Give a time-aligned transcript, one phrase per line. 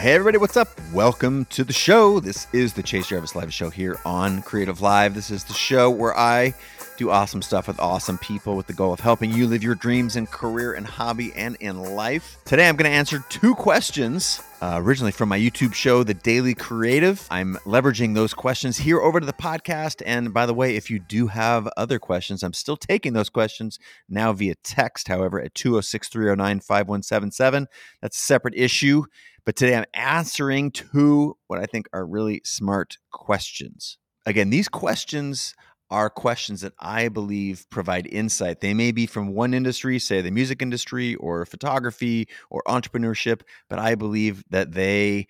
[0.00, 0.80] Hey, everybody, what's up?
[0.94, 2.20] Welcome to the show.
[2.20, 5.14] This is the Chase Jarvis Live Show here on Creative Live.
[5.14, 6.54] This is the show where I
[7.00, 10.16] do awesome stuff with awesome people with the goal of helping you live your dreams
[10.16, 12.36] in career and hobby and in life.
[12.44, 16.54] Today, I'm going to answer two questions uh, originally from my YouTube show, The Daily
[16.54, 17.26] Creative.
[17.30, 20.02] I'm leveraging those questions here over to the podcast.
[20.04, 23.78] And by the way, if you do have other questions, I'm still taking those questions
[24.10, 27.66] now via text, however, at 206 309 5177.
[28.02, 29.04] That's a separate issue.
[29.46, 33.96] But today I'm answering two what I think are really smart questions.
[34.26, 35.54] Again, these questions
[35.90, 38.60] are questions that I believe provide insight.
[38.60, 43.78] They may be from one industry, say the music industry or photography or entrepreneurship, but
[43.78, 45.26] I believe that they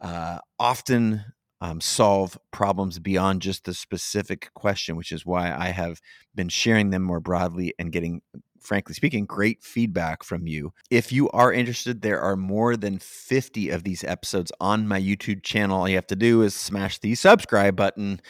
[0.00, 1.24] uh, often
[1.60, 6.00] um, solve problems beyond just the specific question, which is why I have
[6.34, 8.20] been sharing them more broadly and getting
[8.62, 10.72] frankly speaking, great feedback from you.
[10.90, 15.42] If you are interested, there are more than 50 of these episodes on my YouTube
[15.42, 15.80] channel.
[15.80, 18.20] All you have to do is smash the subscribe button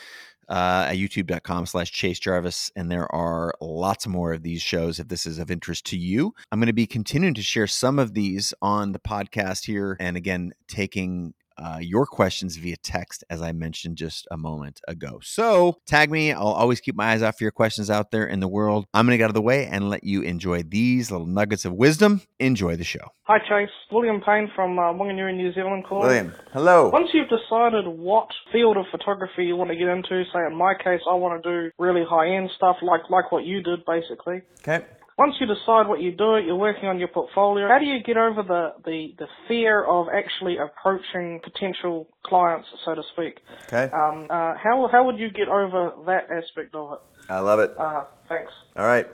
[0.53, 5.09] uh, at youtube.com slash chase jarvis and there are lots more of these shows if
[5.09, 6.35] this is of interest to you.
[6.51, 10.17] I'm going to be continuing to share some of these on the podcast here and
[10.17, 15.21] again taking uh, your questions via text, as I mentioned just a moment ago.
[15.23, 16.33] So tag me.
[16.33, 18.87] I'll always keep my eyes out for your questions out there in the world.
[18.95, 21.65] I'm going to get out of the way and let you enjoy these little nuggets
[21.65, 22.23] of wisdom.
[22.39, 23.09] Enjoy the show.
[23.25, 23.71] Hi, Chase.
[23.91, 26.09] William Payne from uh, Wanganui, New Zealand calling.
[26.09, 26.89] William, hello.
[26.89, 30.75] Once you've decided what field of photography you want to get into, say in my
[30.75, 34.43] case, I want to do really high-end stuff like like what you did, basically.
[34.61, 34.85] Okay.
[35.19, 37.69] Once you decide what you do, you're working on your portfolio.
[37.69, 42.95] How do you get over the, the, the fear of actually approaching potential clients, so
[42.95, 43.39] to speak?
[43.67, 43.93] Okay.
[43.93, 46.99] Um, uh, how how would you get over that aspect of it?
[47.29, 47.75] I love it.
[47.79, 48.53] Uh, thanks.
[48.77, 49.07] All right.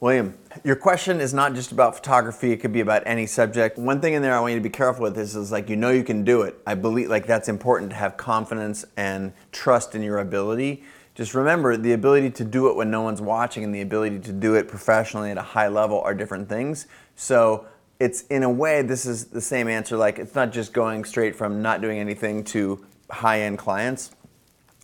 [0.00, 3.78] William, your question is not just about photography, it could be about any subject.
[3.78, 5.76] One thing in there I want you to be careful with is, is like you
[5.76, 6.58] know you can do it.
[6.66, 10.82] I believe like that's important to have confidence and trust in your ability
[11.14, 14.32] just remember the ability to do it when no one's watching and the ability to
[14.32, 16.86] do it professionally at a high level are different things.
[17.16, 17.66] So
[18.00, 19.96] it's in a way, this is the same answer.
[19.96, 24.12] Like it's not just going straight from not doing anything to high end clients.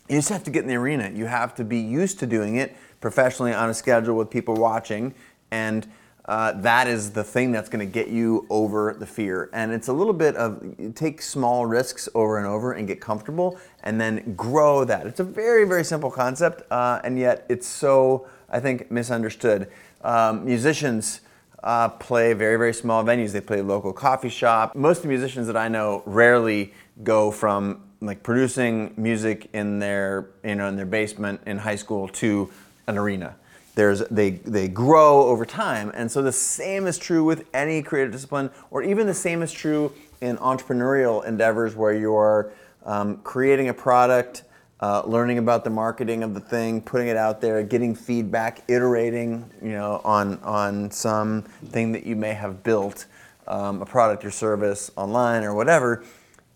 [0.07, 1.11] You just have to get in the arena.
[1.13, 5.15] You have to be used to doing it professionally on a schedule with people watching.
[5.51, 5.87] And
[6.29, 9.49] uh, that is the thing that's going to get you over the fear.
[9.51, 13.57] And it's a little bit of take small risks over and over and get comfortable
[13.83, 15.07] and then grow that.
[15.07, 19.71] It's a very, very simple concept, uh, and yet it's so, I think, misunderstood.
[20.03, 21.21] Um, musicians
[21.63, 23.31] uh, play very, very small venues.
[23.31, 24.75] They play local coffee shop.
[24.75, 30.29] Most of the musicians that I know rarely go from like producing music in their,
[30.43, 32.51] you know, in their basement in high school to
[32.85, 33.35] an arena
[33.79, 35.89] there's they they grow over time.
[35.95, 39.53] And so the same is true with any creative discipline or even the same is
[39.53, 42.51] true in entrepreneurial endeavors where you're
[42.85, 44.43] um, creating a product
[44.81, 49.49] uh, learning about the marketing of the thing putting it out there getting feedback iterating
[49.61, 53.05] you know on on some thing that you may have built
[53.47, 56.03] um, a product or service online or whatever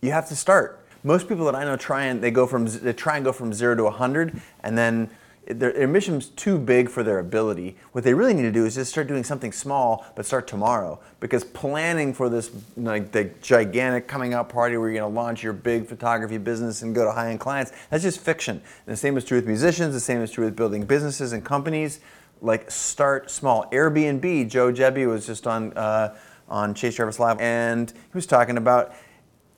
[0.02, 0.86] you have to start.
[1.06, 3.54] Most people that i know try and they go from they try and go from
[3.54, 5.10] zero to 100 and then
[5.46, 7.76] their, their mission's too big for their ability.
[7.92, 11.00] What they really need to do is just start doing something small, but start tomorrow.
[11.20, 15.44] Because planning for this like the gigantic coming out party where you're going to launch
[15.44, 18.58] your big photography business and go to high-end clients, that's just fiction.
[18.58, 19.94] And the same is true with musicians.
[19.94, 22.00] The same is true with building businesses and companies.
[22.42, 23.70] Like start small.
[23.72, 24.50] Airbnb.
[24.50, 26.16] Joe Gebbia was just on uh,
[26.50, 28.94] on Chase Jarvis Live, and he was talking about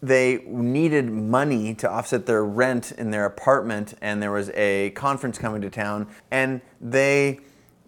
[0.05, 5.37] they needed money to offset their rent in their apartment and there was a conference
[5.37, 7.39] coming to town and they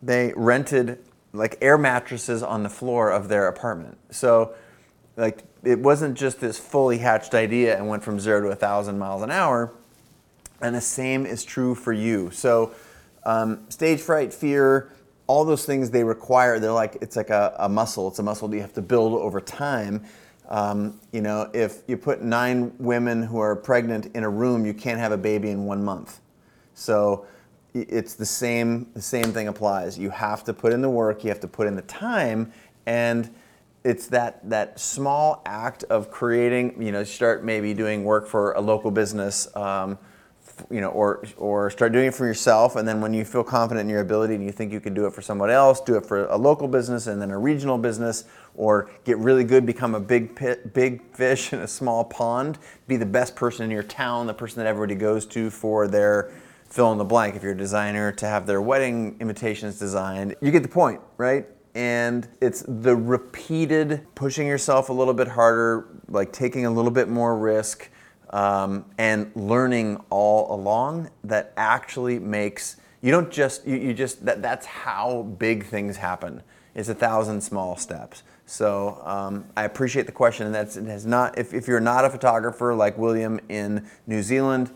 [0.01, 0.99] they rented
[1.33, 3.97] like air mattresses on the floor of their apartment.
[4.09, 4.55] So
[5.15, 8.97] like it wasn't just this fully hatched idea and went from zero to a thousand
[8.97, 9.73] miles an hour
[10.61, 12.31] and the same is true for you.
[12.31, 12.73] So
[13.25, 14.91] um, stage fright fear
[15.27, 18.07] all those things they require they're like it's like a, a muscle.
[18.07, 20.05] It's a muscle that you have to build over time
[20.49, 24.73] um, you know, if you put nine women who are pregnant in a room, you
[24.73, 26.21] can't have a baby in one month.
[26.73, 27.25] So
[27.73, 28.87] it's the same.
[28.93, 29.97] The same thing applies.
[29.97, 31.23] You have to put in the work.
[31.23, 32.51] You have to put in the time,
[32.85, 33.33] and
[33.83, 36.81] it's that that small act of creating.
[36.81, 39.47] You know, start maybe doing work for a local business.
[39.55, 39.97] Um,
[40.69, 43.85] you know, or or start doing it for yourself, and then when you feel confident
[43.85, 46.05] in your ability and you think you can do it for someone else, do it
[46.05, 48.25] for a local business and then a regional business,
[48.55, 52.57] or get really good, become a big pit, big fish in a small pond,
[52.87, 56.31] be the best person in your town, the person that everybody goes to for their
[56.65, 57.35] fill in the blank.
[57.35, 61.45] If you're a designer, to have their wedding invitations designed, you get the point, right?
[61.77, 67.07] and it's the repeated pushing yourself a little bit harder, like taking a little bit
[67.07, 67.91] more risk,
[68.31, 74.41] um, and learning all along that actually makes you don't just you, you just that
[74.41, 76.41] that's how big things happen.
[76.75, 78.23] It's a thousand small steps.
[78.45, 81.37] So um, I appreciate the question, and that's it has not.
[81.37, 84.71] If, if you're not a photographer like William in New Zealand,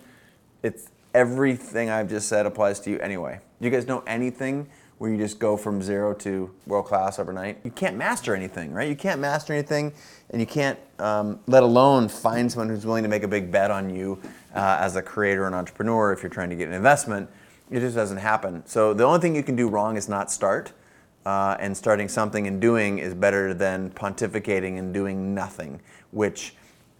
[0.62, 3.39] it's everything I've just said applies to you anyway.
[3.59, 4.69] Do you guys know anything
[5.01, 7.57] where you just go from zero to world class overnight?
[7.63, 8.88] You can't master anything, right?
[8.88, 9.94] You can't master anything,
[10.30, 13.71] and you can't, um, let alone find someone who's willing to make a big bet
[13.71, 14.21] on you
[14.53, 17.27] uh, as a creator and entrepreneur if you're trying to get an investment.
[17.71, 18.63] It just doesn't happen.
[18.68, 20.71] So the only thing you can do wrong is not start.
[21.25, 25.81] Uh, and starting something and doing is better than pontificating and doing nothing,
[26.12, 26.53] which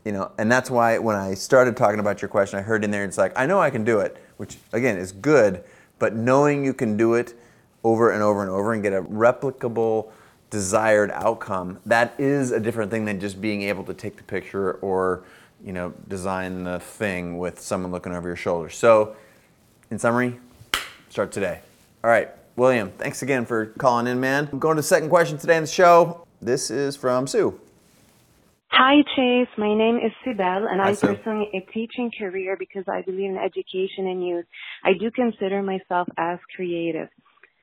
[0.06, 2.90] you know, and that's why when I started talking about your question, I heard in
[2.90, 5.64] there it's like, I know I can do it, which again is good,
[6.00, 7.36] but knowing you can do it
[7.84, 10.12] over and over and over and get a replicable
[10.50, 14.74] desired outcome, that is a different thing than just being able to take the picture
[14.74, 15.24] or,
[15.64, 18.70] you know, design the thing with someone looking over your shoulder.
[18.70, 19.16] So,
[19.90, 20.40] in summary,
[21.10, 21.62] start today.
[22.04, 24.50] All right, William, thanks again for calling in, man.
[24.52, 26.26] I'm going to the second question today in the show.
[26.42, 27.60] This is from Sue.
[28.70, 29.50] Hi, Chase.
[29.58, 33.38] My name is Sibel, and Hi, I'm pursuing a teaching career because I believe in
[33.38, 34.46] education and youth.
[34.84, 37.10] I do consider myself as creative.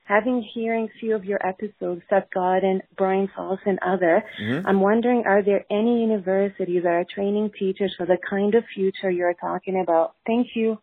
[0.09, 4.65] Having hearing few of your episodes, Seth Godin, Brian Sauce, and other, Mm-hmm.
[4.65, 9.11] I'm wondering, are there any universities that are training teachers for the kind of future
[9.11, 10.15] you're talking about?
[10.25, 10.79] Thank you.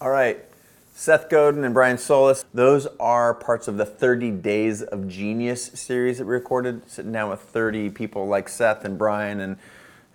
[0.00, 0.44] All right.
[0.92, 6.18] Seth Godin and Brian Solis, those are parts of the 30 Days of Genius series
[6.18, 9.56] that we recorded, sitting down with 30 people like Seth and Brian and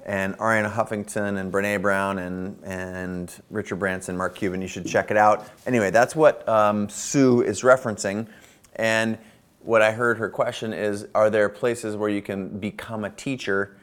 [0.06, 4.62] and Arianna Huffington and Brene Brown and, and Richard Branson, Mark Cuban.
[4.62, 5.48] You should check it out.
[5.68, 8.28] Anyway, that's what um, Sue is referencing.
[8.80, 9.18] And
[9.60, 13.78] what I heard her question is Are there places where you can become a teacher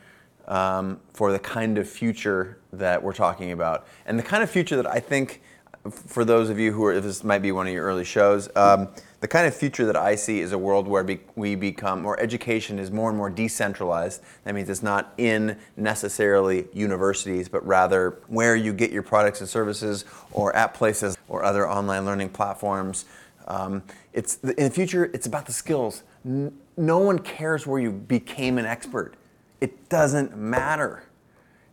[0.48, 3.86] um, for the kind of future that we're talking about?
[4.06, 5.42] And the kind of future that I think
[5.90, 8.88] for those of you who are, this might be one of your early shows, um,
[9.20, 11.06] the kind of future that I see is a world where
[11.36, 14.22] we become, or education is more and more decentralized.
[14.44, 19.48] That means it's not in necessarily universities, but rather where you get your products and
[19.48, 23.04] services, or at places or other online learning platforms.
[23.46, 23.82] Um,
[24.12, 25.10] it's in the future.
[25.14, 26.02] It's about the skills.
[26.24, 29.14] N- no one cares where you became an expert.
[29.60, 31.04] It doesn't matter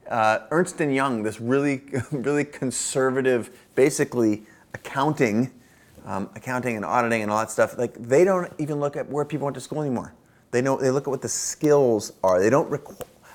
[0.09, 1.81] uh, Ernst and Young, this really,
[2.11, 4.43] really conservative, basically
[4.73, 5.51] accounting,
[6.05, 7.77] um, accounting and auditing and all that stuff.
[7.77, 10.13] Like they don't even look at where people went to school anymore.
[10.51, 12.39] They know they look at what the skills are.
[12.39, 12.71] They don't.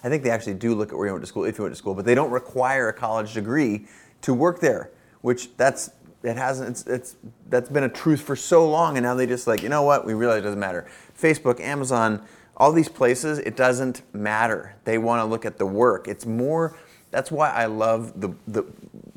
[0.04, 1.74] I think they actually do look at where you went to school if you went
[1.74, 3.86] to school, but they don't require a college degree
[4.22, 4.90] to work there.
[5.22, 5.90] Which that's
[6.22, 6.70] it hasn't.
[6.70, 7.16] It's, it's
[7.48, 10.04] that's been a truth for so long, and now they just like you know what?
[10.04, 10.86] We realize it doesn't matter.
[11.16, 12.26] Facebook, Amazon
[12.58, 14.74] all these places, it doesn't matter.
[14.84, 16.08] They want to look at the work.
[16.08, 16.76] It's more.
[17.10, 18.66] That's why I love the, the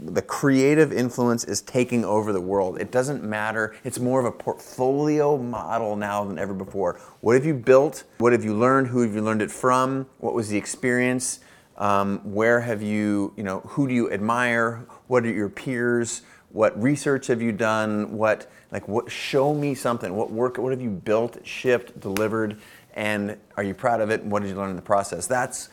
[0.03, 2.79] the creative influence is taking over the world.
[2.81, 3.75] It doesn't matter.
[3.83, 6.99] It's more of a portfolio model now than ever before.
[7.19, 8.05] What have you built?
[8.17, 8.87] What have you learned?
[8.87, 10.07] Who have you learned it from?
[10.17, 11.41] What was the experience?
[11.77, 14.87] Um, where have you, you know, who do you admire?
[15.07, 16.23] What are your peers?
[16.53, 18.17] What research have you done?
[18.17, 20.15] What, like, what, show me something.
[20.15, 22.57] What work, what have you built, shipped, delivered?
[22.93, 24.21] and are you proud of it?
[24.21, 25.27] And what did you learn in the process?
[25.27, 25.69] That's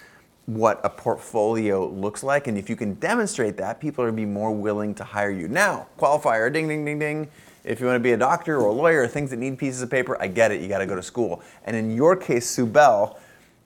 [0.46, 2.46] what a portfolio looks like.
[2.46, 5.30] And if you can demonstrate that people are going to be more willing to hire
[5.30, 5.48] you.
[5.48, 7.28] Now qualifier ding ding ding ding.
[7.64, 9.90] If you want to be a doctor or a lawyer things that need pieces of
[9.90, 10.60] paper i get it.
[10.60, 11.42] You got to go to school.
[11.64, 13.18] And in your case sue bell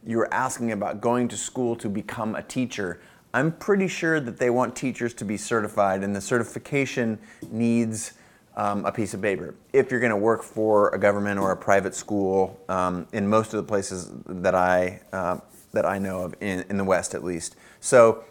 [0.05, 3.01] you were asking about going to school to become a teacher
[3.35, 7.19] i'm pretty sure that they want teachers to be certified and the certification
[7.51, 8.13] needs
[8.57, 9.55] um, a piece of paper.
[9.73, 13.55] If you're going to work for a government or a private school, um, in most
[13.55, 15.39] of the places that I uh,
[15.73, 17.57] that I know of in, in the West, at least.
[17.81, 18.25] So,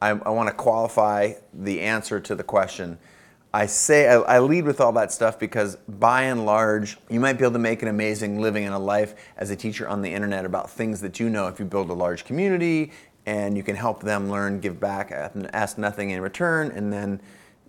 [0.00, 2.98] I, I want to qualify the answer to the question.
[3.52, 7.34] I say I, I lead with all that stuff because, by and large, you might
[7.34, 10.12] be able to make an amazing living and a life as a teacher on the
[10.12, 11.48] internet about things that you know.
[11.48, 12.92] If you build a large community
[13.28, 15.12] and you can help them learn, give back,
[15.52, 17.20] ask nothing in return, and then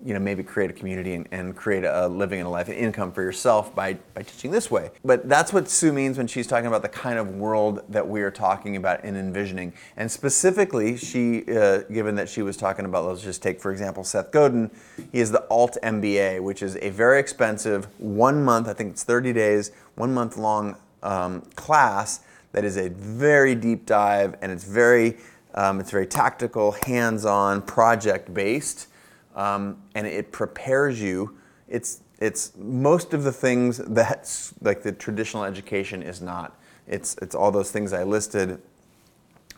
[0.05, 2.77] you know, maybe create a community and, and create a living and a life and
[2.77, 4.91] income for yourself by, by teaching this way.
[5.03, 8.21] But that's what Sue means when she's talking about the kind of world that we
[8.21, 9.73] are talking about and envisioning.
[9.97, 14.05] And specifically, she, uh, given that she was talking about, let's just take, for example,
[14.05, 14.71] Seth Godin,
[15.11, 19.03] he is the Alt MBA, which is a very expensive one month, I think it's
[19.03, 22.21] 30 days, one month long um, class
[22.53, 25.17] that is a very deep dive and it's very,
[25.53, 28.87] um, it's very tactical, hands-on, project-based
[29.35, 31.37] um, and it prepares you.
[31.67, 36.59] It's it's most of the things that like the traditional education is not.
[36.87, 38.61] It's it's all those things I listed.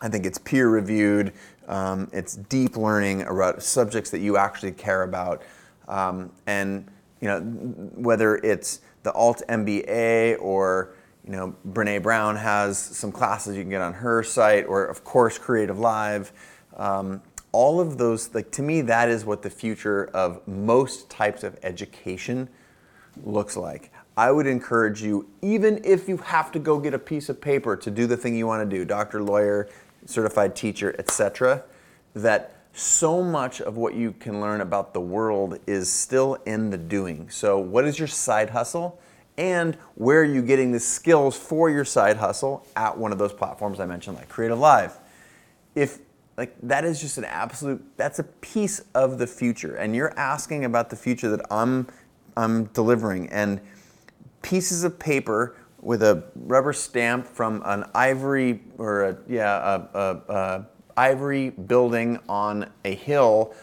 [0.00, 1.32] I think it's peer reviewed.
[1.66, 5.42] Um, it's deep learning about subjects that you actually care about,
[5.88, 6.86] um, and
[7.20, 13.56] you know whether it's the alt MBA or you know Brene Brown has some classes
[13.56, 16.32] you can get on her site, or of course Creative Live.
[16.76, 21.44] Um, all of those, like to me, that is what the future of most types
[21.44, 22.48] of education
[23.24, 23.92] looks like.
[24.16, 27.76] I would encourage you, even if you have to go get a piece of paper
[27.76, 29.68] to do the thing you want to do, doctor, lawyer,
[30.06, 31.62] certified teacher, etc.,
[32.14, 36.78] that so much of what you can learn about the world is still in the
[36.78, 37.28] doing.
[37.30, 39.00] So, what is your side hustle?
[39.38, 43.32] And where are you getting the skills for your side hustle at one of those
[43.32, 44.98] platforms I mentioned, like Creative Live?
[45.74, 45.98] If
[46.36, 50.64] like that is just an absolute that's a piece of the future and you're asking
[50.64, 51.86] about the future that i'm
[52.36, 53.60] i'm delivering and
[54.40, 60.34] pieces of paper with a rubber stamp from an ivory or a yeah a, a,
[60.34, 63.54] a ivory building on a hill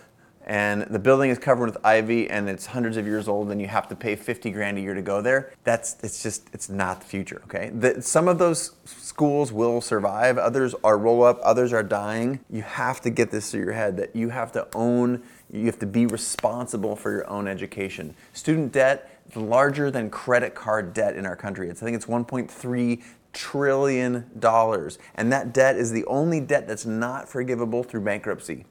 [0.50, 3.68] and the building is covered with ivy and it's hundreds of years old and you
[3.68, 5.54] have to pay 50 grand a year to go there.
[5.64, 7.70] That's it's just it's not the future okay?
[7.70, 10.40] The, some of those schools will survive.
[10.40, 11.40] Others are roll up.
[11.44, 12.40] Others are dying.
[12.50, 15.80] You have to get this through your head that you have to own you have
[15.80, 18.16] to be responsible for your own education.
[18.34, 21.70] Student debt is larger than credit card debt in our country.
[21.70, 23.04] It's i think it's 1.3
[23.34, 28.66] trillion dollars and that debt is the only debt that's not forgivable through bankruptcy.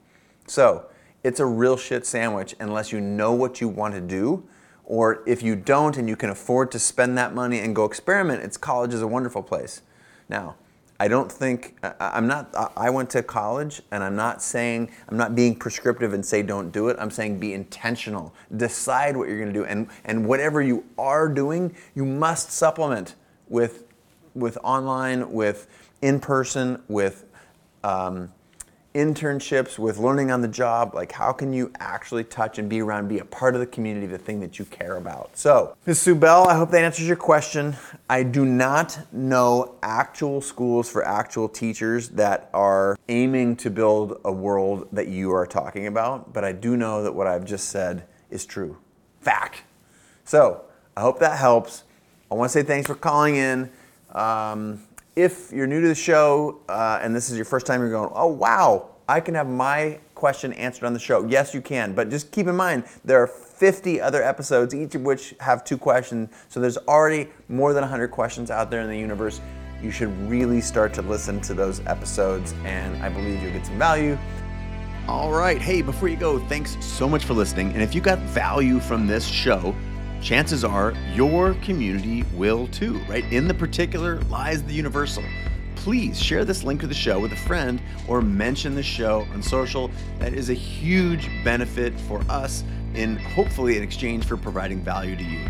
[0.45, 0.88] So
[1.23, 4.47] it's a real shit sandwich unless you know what you want to do.
[4.85, 8.41] Or if you don't and you can afford to spend that money and go experiment,
[8.43, 9.81] it's college is a wonderful place.
[10.29, 10.55] Now,
[10.99, 12.53] I don't think I'm not.
[12.75, 16.71] I went to college, and I'm not saying I'm not being prescriptive and say don't
[16.71, 16.97] do it.
[16.99, 18.33] I'm saying be intentional.
[18.57, 23.15] Decide what you're going to do, and and whatever you are doing, you must supplement
[23.47, 23.85] with
[24.35, 25.67] with online, with
[26.01, 27.23] in person, with
[27.83, 28.33] um,
[28.99, 33.07] internships, with learning on the job, like how can you actually touch and be around,
[33.07, 35.35] be a part of the community, the thing that you care about.
[35.37, 36.01] So, Ms.
[36.01, 37.75] Sue Bell, I hope that answers your question.
[38.09, 44.31] I do not know actual schools for actual teachers that are aiming to build a
[44.31, 48.05] world that you are talking about, but I do know that what I've just said
[48.29, 48.77] is true.
[49.21, 49.63] Fact.
[50.25, 50.65] So,
[50.95, 51.83] I hope that helps.
[52.29, 53.71] I want to say thanks for calling in.
[54.11, 54.83] Um,
[55.19, 58.09] if you're new to the show uh, and this is your first time, you're going,
[58.15, 61.25] oh, wow, I can have my question answered on the show.
[61.25, 61.93] Yes, you can.
[61.93, 65.77] But just keep in mind, there are 50 other episodes, each of which have two
[65.77, 66.29] questions.
[66.47, 69.41] So there's already more than 100 questions out there in the universe.
[69.81, 73.77] You should really start to listen to those episodes, and I believe you'll get some
[73.77, 74.17] value.
[75.07, 75.59] All right.
[75.59, 77.73] Hey, before you go, thanks so much for listening.
[77.73, 79.75] And if you got value from this show,
[80.21, 83.23] chances are your community will too, right?
[83.31, 85.23] In the particular lies the universal.
[85.75, 89.41] Please share this link to the show with a friend or mention the show on
[89.41, 89.89] social.
[90.19, 92.63] That is a huge benefit for us
[92.95, 95.47] in hopefully in exchange for providing value to you.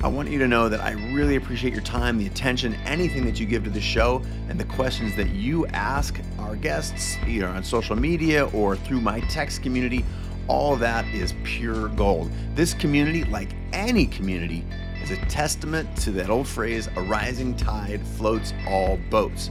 [0.00, 3.40] I want you to know that I really appreciate your time, the attention, anything that
[3.40, 7.64] you give to the show, and the questions that you ask our guests, either on
[7.64, 10.04] social media or through my text community
[10.48, 12.30] all that is pure gold.
[12.54, 14.64] This community, like any community,
[15.02, 19.50] is a testament to that old phrase a rising tide floats all boats.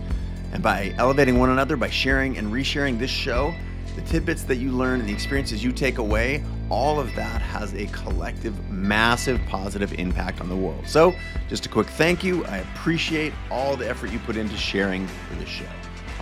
[0.52, 3.54] And by elevating one another, by sharing and resharing this show,
[3.96, 7.74] the tidbits that you learn and the experiences you take away, all of that has
[7.74, 10.88] a collective, massive positive impact on the world.
[10.88, 11.16] So,
[11.50, 12.46] just a quick thank you.
[12.46, 15.08] I appreciate all the effort you put into sharing
[15.40, 15.66] this show.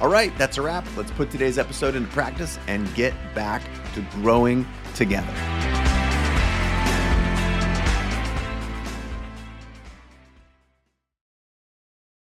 [0.02, 0.86] All right, that's a wrap.
[0.98, 3.62] Let's put today's episode into practice and get back
[3.94, 5.85] to growing together.